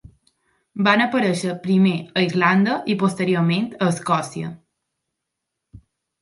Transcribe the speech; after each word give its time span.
Van 0.85 1.01
aparèixer 1.03 1.53
primer 1.65 1.93
a 2.21 2.23
Irlanda, 2.29 2.79
i 2.95 2.97
posteriorment 3.05 3.69
a 3.81 3.91
Escòcia. 3.97 4.51